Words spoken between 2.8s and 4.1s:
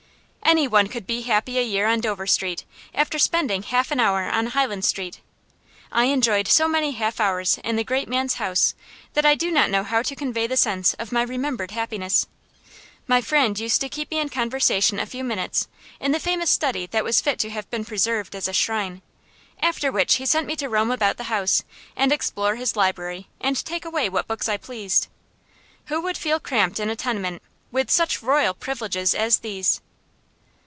after spending half an